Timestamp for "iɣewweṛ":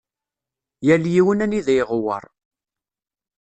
1.81-2.23